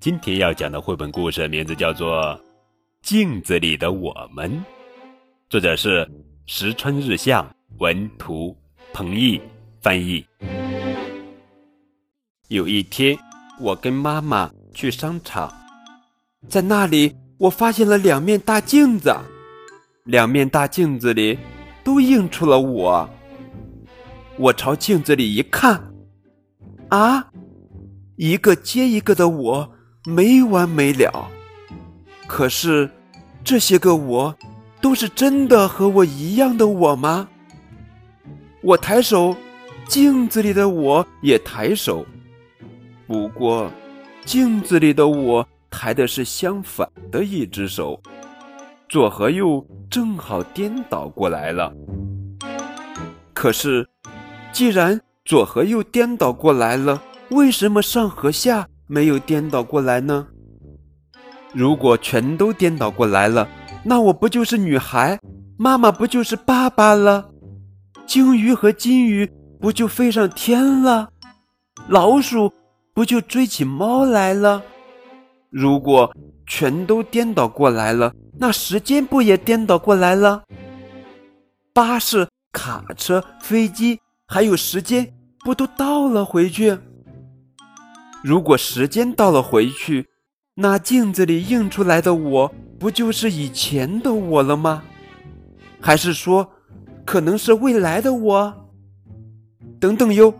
[0.00, 2.22] 今天要讲的绘本故事名字叫做
[3.02, 4.50] 《镜子里的我们》，
[5.50, 6.10] 作者是
[6.46, 7.46] 石川日向，
[7.76, 8.56] 文图，
[8.94, 9.38] 彭毅
[9.82, 10.24] 翻译。
[12.48, 13.14] 有一天，
[13.60, 15.52] 我跟妈妈去商场，
[16.48, 19.14] 在那里我发现了两面大镜子，
[20.04, 21.38] 两面大镜子里
[21.84, 23.06] 都映出了我。
[24.38, 25.92] 我朝镜子里一看，
[26.88, 27.30] 啊，
[28.16, 29.72] 一个接一个的我。
[30.06, 31.28] 没完没了，
[32.26, 32.90] 可是
[33.44, 34.34] 这些个我，
[34.80, 37.28] 都是真的和我一样的我吗？
[38.62, 39.36] 我抬手，
[39.86, 42.06] 镜子里的我也抬手，
[43.06, 43.70] 不过
[44.24, 48.00] 镜子里的我抬的是相反的一只手，
[48.88, 51.72] 左和右正好颠倒过来了。
[53.34, 53.86] 可是，
[54.50, 58.66] 既然左和右颠倒过来了，为什么上和下？
[58.90, 60.26] 没有颠倒过来呢。
[61.52, 63.48] 如果全都颠倒过来了，
[63.84, 65.16] 那我不就是女孩，
[65.56, 67.30] 妈妈不就是爸爸了？
[68.04, 71.08] 鲸鱼和金鱼不就飞上天了？
[71.86, 72.52] 老鼠
[72.92, 74.60] 不就追起猫来了？
[75.50, 76.12] 如果
[76.44, 80.42] 全都颠倒过来了，那时间不也颠倒过来了？
[81.72, 86.76] 巴士、卡车、飞机，还有时间，不都倒了回去？
[88.22, 90.08] 如果时间倒了回去，
[90.56, 94.82] 那镜子里映出来的我不就是以前的我了吗？
[95.80, 96.50] 还是说，
[97.06, 98.68] 可能是未来的我？
[99.80, 100.34] 等等哟，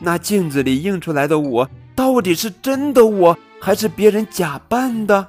[0.00, 5.28] 那镜子里映出来的我到底是真的我，还是别人假扮的？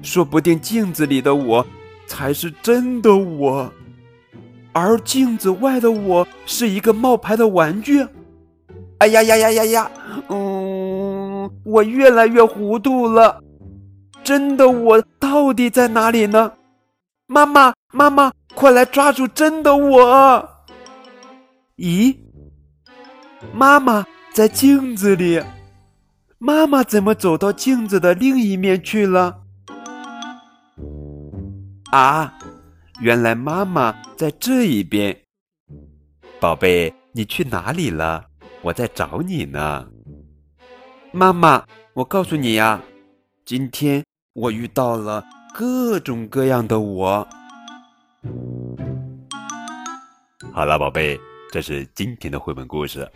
[0.00, 1.66] 说不定镜子里的我
[2.06, 3.70] 才是真的我，
[4.72, 8.06] 而镜子外的我是一个冒牌的玩具。
[8.98, 9.90] 哎呀呀呀呀呀！
[10.28, 13.42] 嗯，我越来越糊涂了。
[14.22, 16.52] 真的我到底在哪里呢？
[17.26, 20.48] 妈妈，妈妈，快来抓住真的我！
[21.76, 22.16] 咦，
[23.52, 25.42] 妈妈在镜子里。
[26.38, 29.40] 妈妈怎么走到镜子的另一面去了？
[31.90, 32.34] 啊，
[33.00, 35.16] 原来妈妈在这一边。
[36.40, 38.26] 宝贝，你去哪里了？
[38.64, 39.86] 我在找你呢，
[41.12, 41.62] 妈妈。
[41.92, 42.82] 我告诉你呀，
[43.44, 44.02] 今天
[44.32, 47.28] 我遇到了各种各样的我。
[50.50, 51.20] 好了，宝贝，
[51.52, 53.00] 这是今天的绘本故事《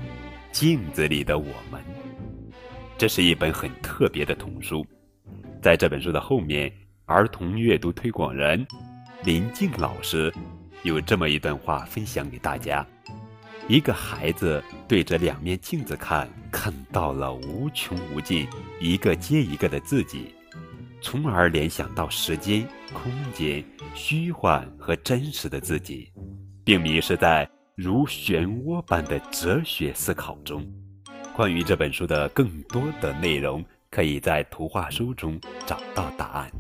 [0.53, 1.80] 镜子里的我们》。
[2.98, 4.86] 这是一本很特别的童书，
[5.62, 6.70] 在这本书的后面，
[7.06, 8.65] 儿童阅读推广人
[9.25, 10.30] 林静老师
[10.82, 12.86] 有这么一段话分享给大家。
[13.68, 18.48] 一个孩子对着两面镜子看，看到了无穷无尽、
[18.80, 20.34] 一个接一个的自己，
[21.02, 23.62] 从而联想到时间、空间、
[23.94, 26.10] 虚幻和真实的自己，
[26.64, 27.46] 并迷失在
[27.76, 30.66] 如漩涡般的哲学思考中。
[31.36, 36.50] 关于这本书的更多的内容，可以在图画书中找到答案。